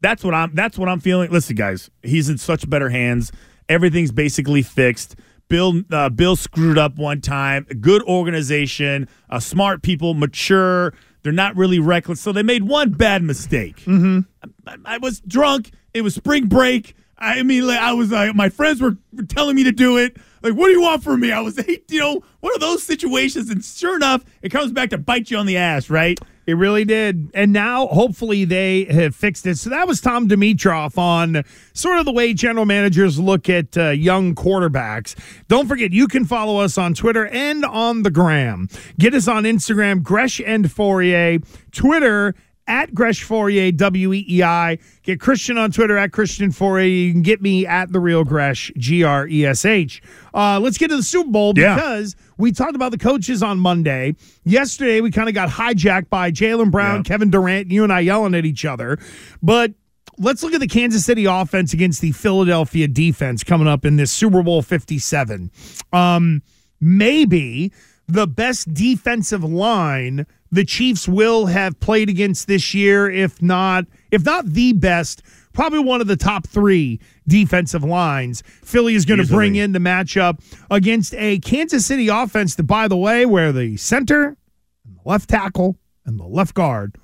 [0.00, 0.54] That's what I'm.
[0.54, 1.30] That's what I'm feeling.
[1.30, 3.30] Listen, guys, he's in such better hands.
[3.68, 5.16] Everything's basically fixed.
[5.48, 7.64] Bill, uh, Bill screwed up one time.
[7.80, 10.94] Good organization, uh, smart people, mature.
[11.22, 13.76] They're not really reckless, so they made one bad mistake.
[13.84, 14.20] Mm-hmm.
[14.66, 15.70] I, I was drunk.
[15.92, 16.94] It was spring break.
[17.16, 18.96] I mean, like, I was like, my friends were
[19.28, 20.16] telling me to do it.
[20.44, 21.32] Like, what do you want from me?
[21.32, 21.56] I was,
[21.88, 25.38] you know, one of those situations, and sure enough, it comes back to bite you
[25.38, 26.20] on the ass, right?
[26.46, 27.30] It really did.
[27.32, 29.56] And now, hopefully, they have fixed it.
[29.56, 33.88] So that was Tom Dimitroff on sort of the way general managers look at uh,
[33.88, 35.16] young quarterbacks.
[35.48, 38.68] Don't forget, you can follow us on Twitter and on the gram.
[38.98, 42.34] Get us on Instagram, Gresh and Fauria, Twitter
[42.66, 44.78] at Gresh Fauria, W E E I.
[45.02, 47.06] Get Christian on Twitter at Christian Fauria.
[47.06, 50.02] You can get me at The Real Gresh, G R E S H.
[50.32, 51.74] Uh, let's get to the Super Bowl Yeah.
[51.74, 54.16] because we talked about the coaches on Monday.
[54.44, 57.02] Yesterday, we kind of got hijacked by Jaylen Brown, Yeah.
[57.02, 58.98] Kevin Durant, you and I yelling at each other.
[59.42, 59.72] But
[60.18, 64.10] let's look at the Kansas City offense against the Philadelphia defense coming up in this
[64.10, 65.50] Super Bowl 57.
[65.92, 66.42] Um,
[66.80, 67.72] maybe
[68.06, 74.24] the best defensive line the Chiefs will have played against this year, if not, if
[74.24, 78.42] not the best, probably one of the top three defensive lines.
[78.62, 80.40] Philly is going to bring in to match up
[80.70, 84.36] against a Kansas City offense that, by the way, where the center,
[84.84, 86.98] and the left tackle, and the left guard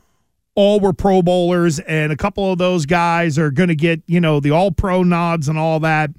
[0.55, 4.21] all were Pro Bowlers, and a couple of those guys are going to get, you
[4.21, 6.11] know, the all pro nods and all that.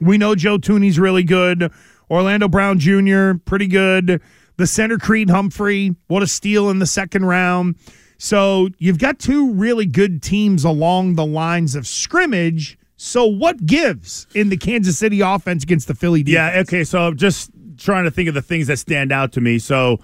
[0.00, 1.70] We know Joe Thuney's really good.
[2.10, 4.20] Orlando Brown Jr., pretty good.
[4.60, 7.76] The center, Creed Humphrey, what a steal in the second round.
[8.18, 12.78] So you've got two really good teams along the lines of scrimmage.
[12.98, 16.54] So what gives in the Kansas City offense against the Philly defense?
[16.54, 16.60] Yeah.
[16.60, 16.84] Okay.
[16.84, 19.58] So I'm just trying to think of the things that stand out to me.
[19.58, 20.00] So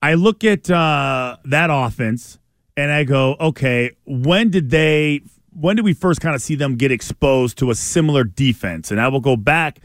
[0.00, 2.38] I look at uh, that offense
[2.78, 5.20] and I go, okay, when did they?
[5.52, 8.90] When did we first kind of see them get exposed to a similar defense?
[8.90, 9.80] And I will go back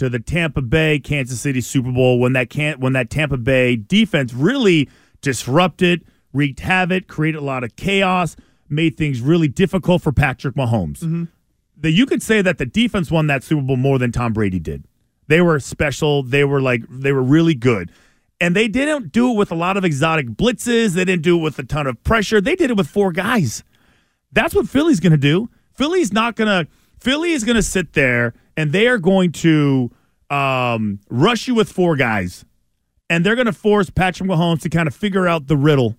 [0.00, 3.76] to the Tampa Bay Kansas City Super Bowl when that can when that Tampa Bay
[3.76, 4.88] defense really
[5.20, 8.34] disrupted, wreaked havoc, created a lot of chaos,
[8.70, 11.00] made things really difficult for Patrick Mahomes.
[11.00, 11.24] Mm-hmm.
[11.76, 14.58] That you could say that the defense won that Super Bowl more than Tom Brady
[14.58, 14.84] did.
[15.26, 16.22] They were special.
[16.22, 17.92] They were like they were really good.
[18.40, 20.94] And they didn't do it with a lot of exotic blitzes.
[20.94, 22.40] They didn't do it with a ton of pressure.
[22.40, 23.64] They did it with four guys.
[24.32, 25.50] That's what Philly's going to do.
[25.74, 29.90] Philly's not going to Philly is going to sit there and they are going to
[30.28, 32.44] um, rush you with four guys.
[33.08, 35.96] And they're going to force Patrick Mahomes to kind of figure out the riddle.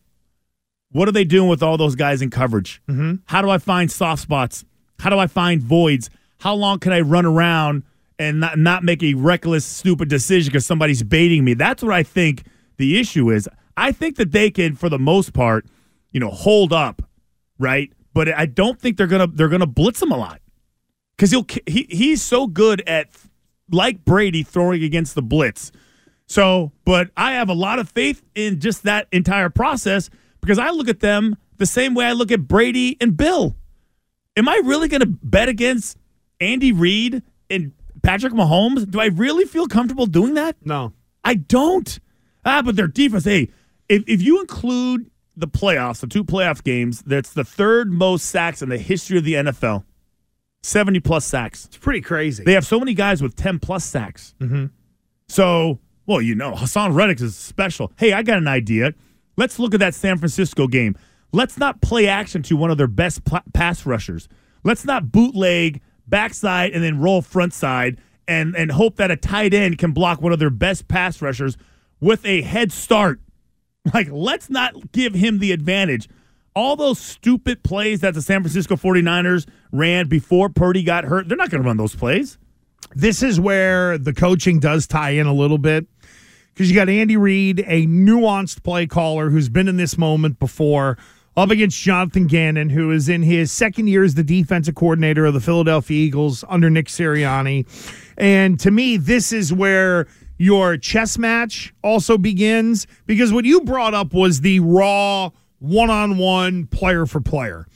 [0.92, 2.82] What are they doing with all those guys in coverage?
[2.88, 3.16] Mm-hmm.
[3.26, 4.64] How do I find soft spots?
[5.00, 6.10] How do I find voids?
[6.40, 7.84] How long can I run around
[8.20, 11.56] and not not make a reckless, stupid decision because somebody's baiting me.
[11.56, 12.44] That's what I think
[12.78, 13.50] the issue is.
[13.76, 15.66] I think that they can, for the most part,
[16.12, 17.02] you know, hold up,
[17.58, 17.92] right?
[18.14, 20.41] But I don't think they're gonna they're gonna blitz them a lot
[21.22, 23.08] because he'll he, he's so good at
[23.70, 25.72] like Brady throwing against the blitz.
[26.26, 30.72] So, but I have a lot of faith in just that entire process because I
[30.72, 33.56] look at them the same way I look at Brady and Bill.
[34.36, 35.96] Am I really going to bet against
[36.40, 38.90] Andy Reid and Patrick Mahomes?
[38.90, 40.56] Do I really feel comfortable doing that?
[40.66, 40.92] No.
[41.24, 42.00] I don't.
[42.44, 43.50] Ah, but their defense, hey,
[43.88, 48.64] if, if you include the playoffs, the two playoff games, that's the third most sacks
[48.64, 49.84] in the history of the NFL.
[50.64, 51.66] 70 plus sacks.
[51.66, 52.44] It's pretty crazy.
[52.44, 54.36] They have so many guys with 10 plus sacks.
[54.40, 54.68] Mm-hmm.
[55.28, 57.92] So, well, you know, Haason Reddick is special.
[57.98, 58.94] Hey, I got an idea.
[59.38, 60.96] Let's look at that San Francisco game.
[61.32, 64.28] Let's not play action to one of their best pl- pass rushers.
[64.64, 67.98] Let's not bootleg backside and then roll front side
[68.28, 71.58] and, and hope that a tight end can block one of their best pass rushers
[72.00, 73.20] with a head start.
[73.96, 76.08] Like, let's not give him the advantage.
[76.54, 81.38] All those stupid plays that the San Francisco 49ers ran before Purdy got hurt, they're
[81.38, 82.38] not going to run those plays.
[82.96, 85.88] this is where the coaching does tie in a little bit
[86.54, 90.98] because you got Andy Reid, a nuanced play caller who's been in this moment before,
[91.38, 95.34] up against Jonathan Gannon, who is in his second year as the defensive coordinator of
[95.34, 97.66] the Philadelphia Eagles under Nick Sirianni.
[98.18, 103.94] And to me, this is where your chess match also begins because what you brought
[103.94, 105.30] up was the raw
[105.62, 107.68] one on one player for player.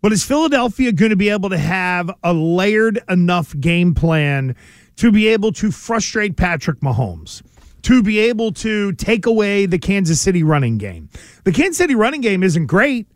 [0.00, 4.54] But is Philadelphia going to be able to have a layered enough game plan
[4.96, 7.42] to be able to frustrate Patrick Mahomes?
[7.82, 11.08] To be able to take away the Kansas City running game.
[11.44, 13.08] The Kansas City running game isn't great,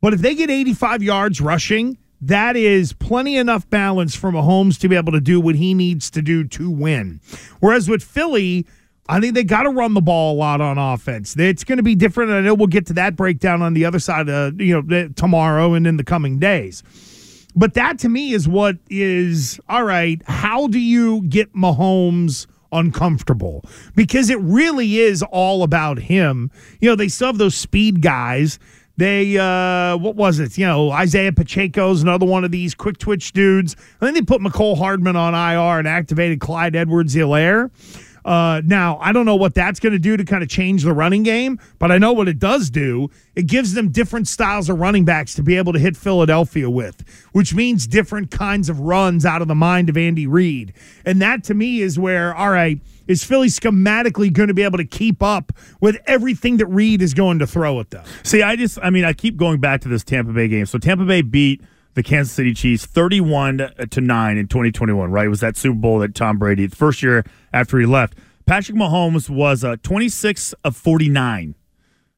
[0.00, 4.88] but if they get 85 yards rushing, that is plenty enough balance for Mahomes to
[4.88, 7.20] be able to do what he needs to do to win.
[7.60, 8.66] Whereas with Philly,
[9.08, 11.34] I think they got to run the ball a lot on offense.
[11.38, 12.30] It's going to be different.
[12.30, 15.74] I know we'll get to that breakdown on the other side of you know tomorrow
[15.74, 16.82] and in the coming days.
[17.56, 20.22] But that to me is what is all right.
[20.26, 23.64] How do you get Mahomes uncomfortable?
[23.96, 26.50] Because it really is all about him.
[26.80, 28.58] You know, they still have those speed guys.
[28.98, 30.58] They uh what was it?
[30.58, 33.74] You know, Isaiah Pacheco's another one of these quick twitch dudes.
[34.00, 37.70] And then they put Mecole Hardman on IR and activated Clyde Edwards Helaire.
[38.28, 40.92] Uh, now, I don't know what that's going to do to kind of change the
[40.92, 43.08] running game, but I know what it does do.
[43.34, 47.02] It gives them different styles of running backs to be able to hit Philadelphia with,
[47.32, 50.74] which means different kinds of runs out of the mind of Andy Reid.
[51.06, 54.76] And that to me is where, all right, is Philly schematically going to be able
[54.76, 58.04] to keep up with everything that Reid is going to throw at them?
[58.24, 60.66] See, I just, I mean, I keep going back to this Tampa Bay game.
[60.66, 61.62] So Tampa Bay beat
[61.94, 65.26] the Kansas City Chiefs 31 to 9 in 2021, right?
[65.26, 68.14] It was that Super Bowl that Tom Brady, the first year after he left.
[68.46, 71.54] Patrick Mahomes was uh, 26 of 49,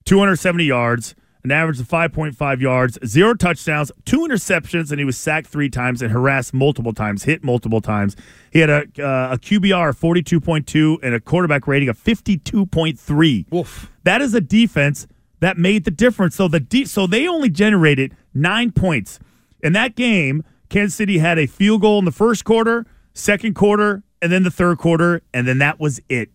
[0.04, 5.46] 270 yards, an average of 5.5 yards, zero touchdowns, two interceptions, and he was sacked
[5.46, 8.14] three times and harassed multiple times, hit multiple times.
[8.52, 13.52] He had a, uh, a QBR of 42.2 and a quarterback rating of 52.3.
[13.52, 13.90] Oof.
[14.04, 15.06] That is a defense
[15.40, 16.36] that made the difference.
[16.36, 19.18] So the de- so they only generated nine points
[19.62, 20.44] in that game.
[20.68, 24.50] Kansas City had a field goal in the first quarter, second quarter, and then the
[24.50, 26.30] third quarter, and then that was it.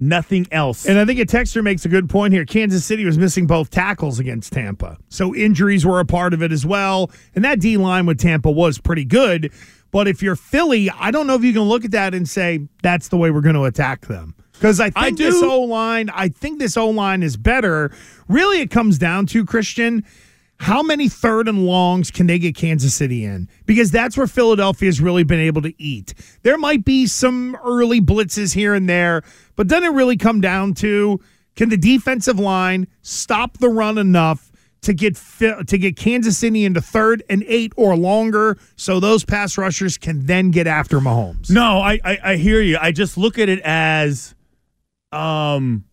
[0.00, 0.86] Nothing else.
[0.86, 2.44] And I think a texter makes a good point here.
[2.44, 4.96] Kansas City was missing both tackles against Tampa.
[5.08, 7.10] So injuries were a part of it as well.
[7.34, 9.52] And that D line with Tampa was pretty good.
[9.90, 12.68] But if you're Philly, I don't know if you can look at that and say
[12.82, 14.36] that's the way we're going to attack them.
[14.52, 17.90] Because I think I this O line, I think this O line is better.
[18.28, 20.04] Really, it comes down to Christian.
[20.60, 23.48] How many third and longs can they get Kansas City in?
[23.64, 26.14] Because that's where Philadelphia's really been able to eat.
[26.42, 29.22] There might be some early blitzes here and there,
[29.56, 31.20] but doesn't it really come down to
[31.54, 34.50] can the defensive line stop the run enough
[34.82, 39.58] to get to get Kansas City into third and eight or longer, so those pass
[39.58, 41.50] rushers can then get after Mahomes?
[41.50, 42.78] No, I, I I hear you.
[42.80, 44.36] I just look at it as,
[45.10, 45.84] um,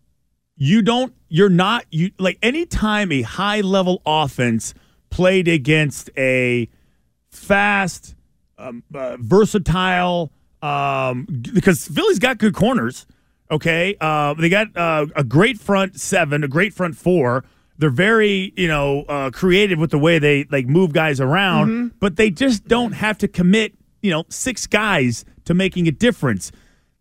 [0.56, 1.14] you don't.
[1.28, 1.86] You're not.
[1.92, 4.74] You like anytime a high level offense
[5.10, 6.70] played against a
[7.30, 8.16] fast,
[8.58, 10.32] um, uh, versatile.
[10.62, 13.06] Um, because Philly's got good corners.
[13.52, 17.46] Okay, uh, they got uh, a great front seven, a great front four.
[17.78, 22.16] They're very, you know, uh, creative with the way they like move guys around, but
[22.16, 26.52] they just don't have to commit, you know, six guys to making a difference.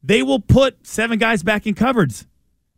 [0.02, 2.26] They will put seven guys back in cupboards,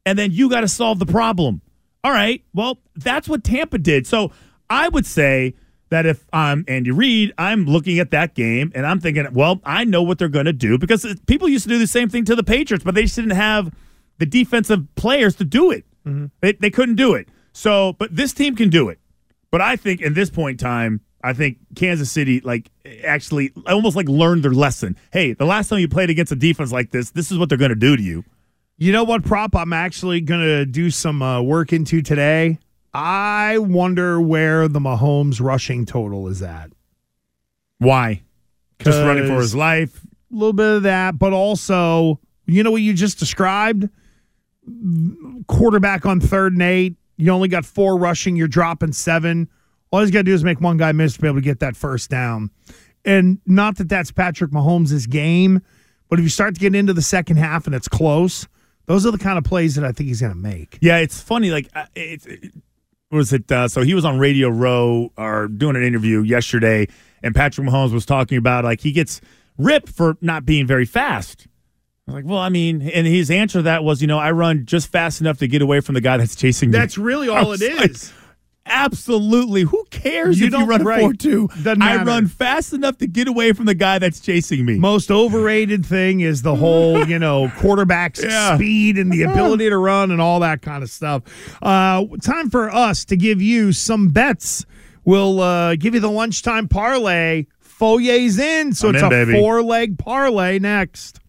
[0.07, 1.61] and then you got to solve the problem.
[2.03, 4.07] All right, well, that's what Tampa did.
[4.07, 4.33] So
[4.71, 5.55] I would say
[5.90, 9.85] that if I'm Andy Reid, I'm looking at that game and I'm thinking, well, I
[9.85, 12.37] know what they're going to do because people used to do the same thing to
[12.37, 13.75] the Patriots, but they just didn't have
[14.19, 15.85] the defensive players to do it.
[16.07, 16.27] Mm-hmm.
[16.40, 17.29] They, they couldn't do it.
[17.53, 18.99] So, but this team can do it.
[19.51, 22.71] But I think in this point in time, I think Kansas City like
[23.05, 24.97] actually almost like learned their lesson.
[25.12, 27.59] Hey, the last time you played against a defense like this, this is what they're
[27.59, 28.25] going to do to you.
[28.78, 32.58] You know what prop I'm actually going to do some uh, work into today?
[32.92, 36.72] I wonder where the Mahomes rushing total is at.
[37.78, 38.22] Why?
[38.80, 40.04] Just running for his life.
[40.04, 43.88] A little bit of that, but also, you know what you just described?
[45.46, 46.96] Quarterback on third and eight.
[47.16, 48.36] You only got four rushing.
[48.36, 49.48] You're dropping seven.
[49.90, 51.60] All he's got to do is make one guy miss to be able to get
[51.60, 52.50] that first down.
[53.06, 55.62] And not that that's Patrick Mahomes' game,
[56.10, 58.46] but if you start to get into the second half and it's close,
[58.87, 60.79] those are the kind of plays that I think he's going to make.
[60.81, 61.51] Yeah, it's funny.
[61.51, 62.53] Like, uh, it's it,
[63.09, 63.51] what was it?
[63.51, 66.88] Uh, so he was on Radio Row or doing an interview yesterday,
[67.22, 69.20] and Patrick Mahomes was talking about like he gets
[69.59, 71.46] ripped for not being very fast.
[72.09, 74.31] I was like, well, I mean, and his answer to that was, you know, I
[74.31, 76.79] run just fast enough to get away from the guy that's chasing me.
[76.79, 78.12] That's really all it like, is.
[78.66, 79.62] Absolutely.
[79.62, 81.48] Who cares You if you don't- run a 4 2?
[81.62, 84.79] Doesn't I run fast enough to get away from the guy that's chasing me.
[84.79, 88.57] Most overrated thing is the whole, you know, quarterback's Yeah.
[88.57, 91.22] speed and the ability to run and all that kind of stuff.
[91.62, 94.66] Uh, time for us to give you some bets.
[95.05, 97.46] We'll uh, give you the lunchtime parlay.
[97.61, 99.33] Foyer's in, so I'm it's in, a baby.
[99.38, 101.20] four leg parlay next.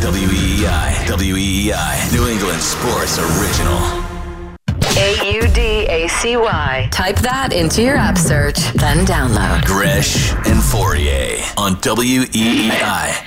[0.00, 4.04] WEEI, WEEI, E New England Sports Original.
[5.00, 5.16] A
[6.08, 6.88] U D A C Y.
[6.90, 9.64] Type that into your app search, then download.
[9.64, 13.24] Gresh and Fauria on WEEI.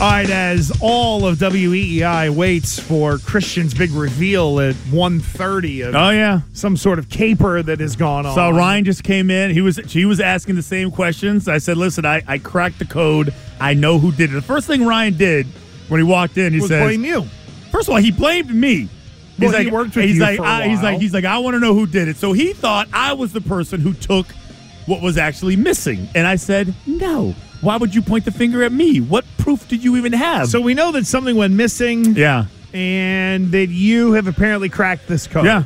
[0.00, 6.42] All right, as all of WEEI waits for Christian's big reveal at 1.30 Oh, yeah.
[6.52, 8.32] some sort of caper that has gone on.
[8.36, 9.50] So Ryan just came in.
[9.50, 11.48] He was he was asking the same questions.
[11.48, 13.34] I said, "Listen, I, I cracked the code.
[13.60, 15.46] I know who did it." The first thing Ryan did
[15.88, 17.24] when he walked in, he was says, blame you.
[17.70, 18.88] First of all, he blamed me.
[19.38, 21.72] Well, he worked with he's like, I, he's like, he's like, I want to know
[21.72, 22.16] who did it.
[22.16, 24.26] So he thought I was the person who took
[24.86, 27.34] what was actually missing, and I said, no.
[27.60, 29.00] Why would you point the finger at me?
[29.00, 30.48] What proof did you even have?
[30.48, 32.14] So we know that something went missing.
[32.16, 35.44] yeah, and that you have apparently cracked this code.
[35.44, 35.64] yeah,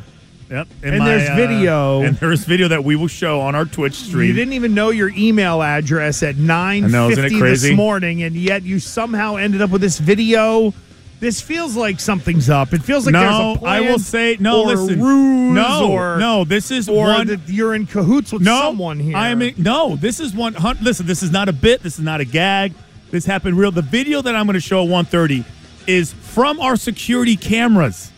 [0.52, 0.68] yep.
[0.82, 2.02] In And there's uh, video.
[2.02, 4.28] and there's video that we will show on our Twitch stream.
[4.28, 8.22] You didn't even know your email address at nine know, isn't it fifty this morning,
[8.22, 10.72] and yet you somehow ended up with this video.
[11.20, 12.72] This feels like something's up.
[12.72, 13.56] It feels like there's no.
[13.64, 14.62] I will say no.
[14.62, 16.44] listen, ruse no, or no.
[16.44, 17.26] This is or one.
[17.28, 19.16] that you're in cahoots with no, someone here.
[19.16, 19.96] I am no.
[19.96, 20.54] This is one.
[20.80, 21.82] Listen, this is not a bit.
[21.82, 22.74] This is not a gag.
[23.10, 23.70] This happened real.
[23.70, 25.44] The video that I'm going to show at 1:30
[25.86, 28.11] is from our security cameras.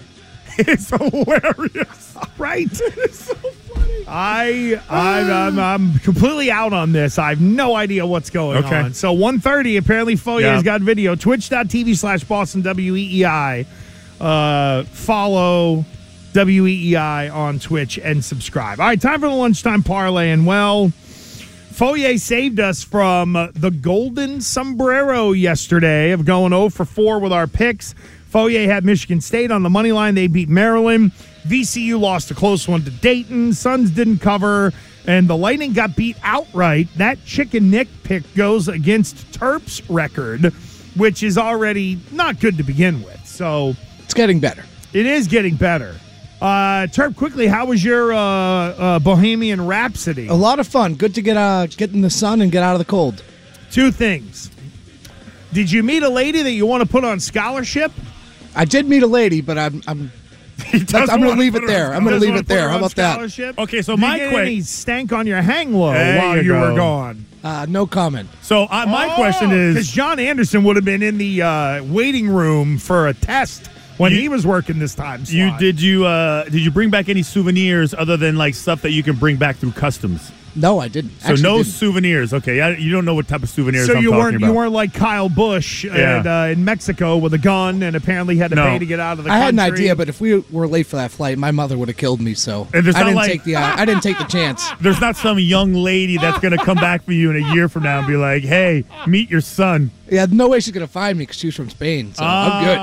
[0.59, 2.69] It's hilarious, right.
[2.81, 4.05] It's so funny.
[4.07, 7.19] I I'm, I'm I'm completely out on this.
[7.19, 8.77] I have no idea what's going Okay.
[8.77, 8.95] on.
[8.95, 10.63] So 1.30, apparently Foyer's Yeah.
[10.63, 11.15] got video.
[11.17, 13.67] Twitch.tv slash Boston WEEI.
[14.21, 15.85] Uh, follow
[16.35, 18.81] WEEI on Twitch and subscribe.
[18.81, 20.31] All right, time for the lunchtime parlay.
[20.31, 20.91] And well,
[21.73, 27.47] Foyer saved us from the golden sombrero yesterday of going 0 for 4 with our
[27.47, 27.95] picks.
[28.35, 30.17] Foyer had Michigan State on the money line.
[30.17, 31.13] They beat Maryland.
[31.47, 33.53] VCU lost a close one to Dayton.
[33.53, 34.73] Suns didn't cover.
[35.07, 36.89] And the Lightning got beat outright.
[36.97, 40.47] That Chicken Nick pick goes against Terp's record,
[40.97, 43.25] which is already not good to begin with.
[43.25, 44.65] So It's getting better.
[44.93, 45.95] it is getting better.
[46.43, 50.27] Uh, Terp, quickly, how was your uh, uh, Bohemian Rhapsody?
[50.27, 50.97] A lot of fun.
[50.97, 53.23] Good to get uh get in the sun and get out of the cold.
[53.71, 54.51] Two things.
[55.53, 57.93] Did you meet a lady that you want to put on scholarship?
[58.57, 60.13] I did meet a lady, but I'm I'm
[60.73, 61.93] that's, I'm going to leave it there.
[61.93, 62.69] I'm going to leave it there.
[62.69, 63.19] How about that?
[63.59, 66.37] Okay, so Did my you get que- any stank on your hang low There while
[66.37, 67.25] you you, were gone.
[67.43, 68.29] Uh, no comment.
[68.41, 71.83] So uh, my Oh, question because is, John Anderson would have been in the uh,
[71.85, 73.67] waiting room for a test
[73.99, 75.25] when You- he was working this time.
[75.27, 78.93] you did you uh did you bring back any souvenirs other than like stuff that
[78.93, 80.31] you can bring back through customs?
[80.57, 81.11] No, I didn't.
[81.21, 81.73] So Actually no didn't.
[81.73, 82.33] souvenirs.
[82.35, 84.47] Okay, I, you don't know what type of souvenirs So I'm you talking weren't about.
[84.47, 86.19] you weren't like Kyle Busch Yeah.
[86.19, 88.67] and, uh, in Mexico with a gun and apparently had to No.
[88.67, 89.45] pay to get out of the I country.
[89.45, 91.97] had an idea, but if we were late for that flight, my mother would have
[91.97, 92.35] killed me.
[92.35, 94.65] So I And there's didn't like- take the uh, I didn't take the chance.
[94.81, 97.69] There's not some young lady that's going to come back for you in a year
[97.69, 100.93] from now and be like, "Hey, meet your son." Yeah, no way she's going to
[100.93, 102.13] find me because she's from Spain.
[102.15, 102.79] So I'm good.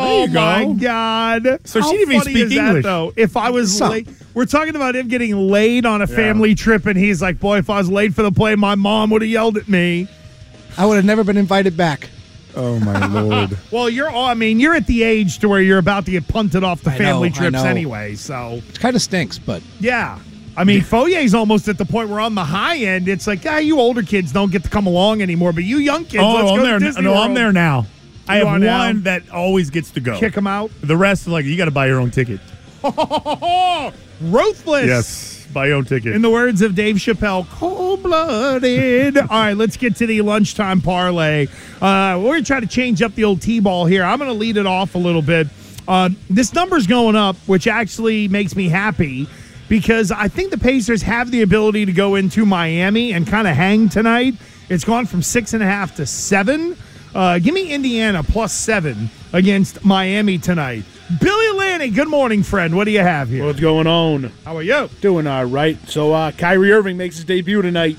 [0.00, 0.40] There Oh you go.
[0.40, 1.60] my god!
[1.64, 2.84] So she didn't even funny speak is that, English.
[2.84, 3.12] though.
[3.16, 3.90] If I was Some.
[3.90, 7.58] late, we're talking about him getting laid on a family trip, and he's like, "Boy,
[7.58, 10.08] if I was late for the play, my mom would have yelled at me."
[10.78, 12.08] I would have never been invited back.
[12.56, 13.56] Oh my lord!
[13.70, 14.10] Well, you're.
[14.10, 16.82] all- I mean, you're at the age to where you're about to get punted off
[16.82, 18.14] the I family I trips anyway.
[18.14, 20.18] So It kind of stinks, but yeah.
[20.54, 23.56] I mean, Foyer's almost at the point where on the high end, it's like, ah,
[23.56, 26.48] you older kids don't get to come along anymore, but you young kids, let's oh,
[26.54, 26.78] I'm to there.
[26.78, 27.86] Disney No, I'm there now.
[28.28, 28.86] I have are now?
[28.86, 30.18] one that always gets to go.
[30.18, 30.70] Kick them out.
[30.80, 32.40] The rest, like you got to buy your own ticket.
[34.20, 34.86] Ruthless.
[34.86, 36.14] Yes, buy your own ticket.
[36.14, 39.18] In the words of Dave Chappelle, cold blooded.
[39.18, 41.46] All right, let's get to the lunchtime parlay.
[41.80, 44.04] Uh, we're going to try to change up the old T ball here.
[44.04, 45.48] I'm going to lead it off a little bit.
[45.88, 49.26] Uh, this number's going up, which actually makes me happy
[49.68, 53.56] because I think the Pacers have the ability to go into Miami and kind of
[53.56, 54.34] hang tonight.
[54.68, 56.76] It's gone from six and a half to seven.
[57.14, 60.84] Uh, give me Indiana plus seven against Miami tonight.
[61.20, 62.74] Billy Lanny, good morning, friend.
[62.74, 63.44] What do you have here?
[63.44, 64.32] What's going on?
[64.44, 64.88] How are you?
[65.02, 65.78] Doing all right.
[65.88, 67.98] So uh, Kyrie Irving makes his debut tonight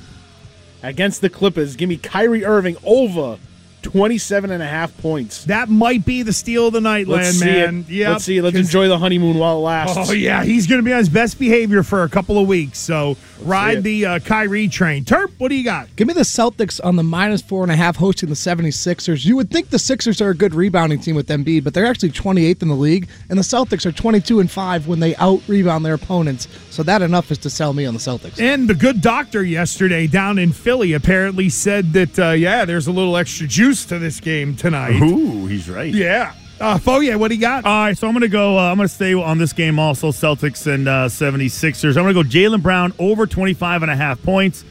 [0.82, 1.76] against the Clippers.
[1.76, 3.38] Give me Kyrie Irving over
[3.84, 5.46] 27 and a half points.
[5.46, 7.86] That might be the steal of the night, Let's see man.
[7.88, 8.42] Yep, Let's see.
[8.42, 10.10] Let's 'cause- enjoy the honeymoon while it lasts.
[10.10, 12.80] Oh yeah, he's going to be on his best behavior for a couple of weeks.
[12.80, 15.04] So ride the uh, Kyrie train.
[15.06, 15.94] Terp, what do you got?
[15.96, 19.26] give me the Celtics on the minus four and a half hosting the 76ers.
[19.26, 22.12] You would think the Sixers are a good rebounding team with Embiid, but they're actually
[22.12, 25.86] 28th in the league, and the Celtics are 22 and five when they out rebound
[25.86, 26.48] their opponents.
[26.70, 28.40] So that enough is to sell me on the Celtics.
[28.40, 32.92] And the good doctor yesterday down in Philly apparently said that uh, yeah, there's a
[32.92, 35.02] little extra juice to this game tonight.
[35.02, 35.94] Ooh, he's right.
[35.94, 36.34] Yeah.
[36.60, 37.66] Uh, Foye, what do you got?
[37.66, 38.58] All right, so I'm going to go.
[38.58, 41.98] Uh, I'm going to stay on this game also, Celtics and uh, 76ers.
[41.98, 44.64] I'm going to go Jaylen Brown over 25 and a half points.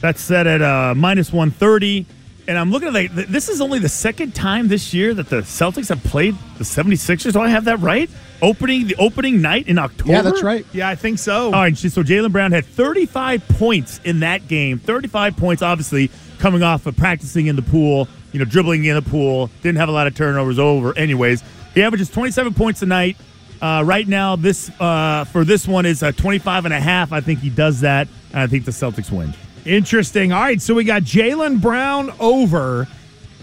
[0.00, 2.06] That's set at uh, minus 130.
[2.48, 5.38] And I'm looking at like this is only the second time this year that the
[5.38, 7.32] Celtics have played the 76ers.
[7.32, 8.08] Do I have that right?
[8.40, 10.12] Opening the opening night in October.
[10.12, 10.64] Yeah, that's right.
[10.72, 11.46] yeah, I think so.
[11.46, 14.78] All right, so Jaylen Brown had 35 points in that game.
[14.78, 18.06] 35 points, obviously, coming off of practicing in the pool,
[18.36, 19.48] you know, dribbling in the pool.
[19.62, 20.96] Didn't have a lot of turnovers over.
[20.98, 23.16] Anyways, he averages 27 points a night.
[23.62, 27.14] Uh, right now, this uh, for this one is uh, 25 and a half.
[27.14, 29.32] I think he does that, and I think the Celtics win.
[29.64, 30.32] Interesting.
[30.32, 32.84] All right, so we got Jaylen Brown over.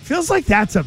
[0.01, 0.85] Feels like that's a.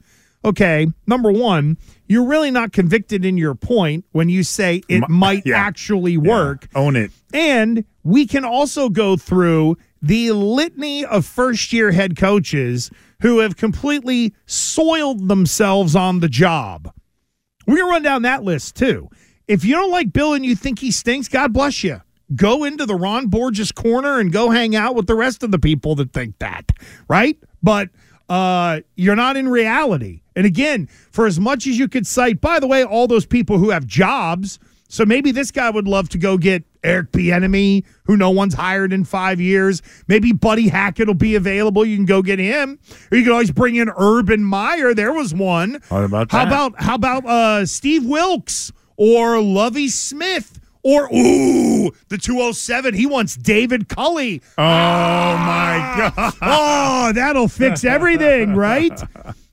[0.45, 5.45] Okay, number one, you're really not convicted in your point when you say it might
[5.45, 5.57] yeah.
[5.57, 6.69] actually work.
[6.75, 7.11] Own it.
[7.33, 12.91] And we can also go through the litany of first year head coaches
[13.23, 16.93] who have completely soiled themselves on the job.
[17.67, 19.09] We're going to run down that list too.
[19.49, 22.01] If you don't like Bill and you think he stinks, God bless you.
[22.35, 25.59] Go into the Ron Borges corner and go hang out with the rest of the
[25.59, 26.73] people that think that,
[27.09, 27.39] right?
[27.63, 27.91] But
[28.29, 30.23] uh, you're not in reality.
[30.35, 33.59] And again, for as much as you could cite, by the way, all those people
[33.59, 38.17] who have jobs, so maybe this guy would love to go get Eric Bieniemy, who
[38.17, 39.83] no one's hired in five years.
[40.09, 41.85] Maybe Buddy Hackett will be available.
[41.85, 42.79] You can go get him,
[43.11, 44.95] or you can always bring in Urban Meyer.
[44.95, 45.83] There was one.
[45.91, 50.61] How about How about how about uh, Steve Wilks or Lovie Smith?
[50.83, 52.95] Or ooh, the 207.
[52.95, 54.41] He wants David Culley.
[54.57, 56.35] Oh my god.
[56.41, 58.97] Oh, that'll fix everything, right?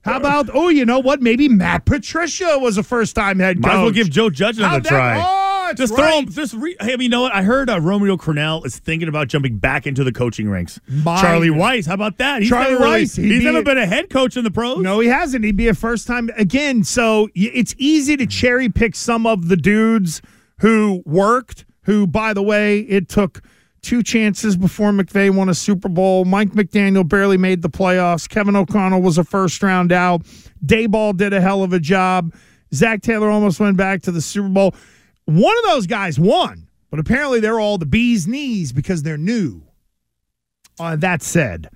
[0.05, 1.21] How about oh, you know what?
[1.21, 3.63] Maybe Matt Patricia was a first time head coach.
[3.63, 5.19] Might as well give Joe Judge another try.
[5.25, 5.42] Oh,
[5.77, 6.23] that's just throw right.
[6.23, 6.29] him.
[6.29, 7.33] Just re, hey, you know what?
[7.33, 10.79] I heard uh, Romeo Crennel is thinking about jumping back into the coaching ranks.
[11.03, 12.41] Charlie Weis, how about that?
[12.41, 14.79] He's Charlie never Weis, he's be- never been a head coach in the pros.
[14.79, 15.43] No, he hasn't.
[15.45, 16.83] He'd be a first time again.
[16.83, 20.21] So it's easy to cherry pick some of the dudes
[20.59, 23.41] who worked, who, by the way, it took
[23.81, 26.25] two chances before McVay won a Super Bowl.
[26.25, 28.27] Mike McDaniel barely made the playoffs.
[28.27, 30.23] Kevin O'Connell was a first round out.
[30.65, 32.33] Daboll did a hell of a job.
[32.73, 34.73] Zac Taylor almost went back to the Super Bowl.
[35.25, 39.63] One of those guys won, but apparently they're all the bee's knees because they're new.
[40.79, 41.69] Uh, that said,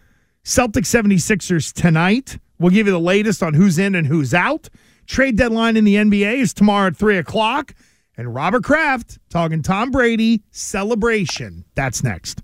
[0.44, 2.40] Celtics 76ers tonight.
[2.60, 4.70] We'll give you the latest on who's in and who's out.
[5.06, 7.74] Trade deadline in the NBA is tomorrow at 3 o'clock.
[8.18, 11.66] And Robert Kraft talking Tom Brady celebration.
[11.76, 12.42] That's next.